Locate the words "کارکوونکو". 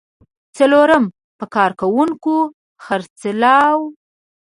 1.55-2.35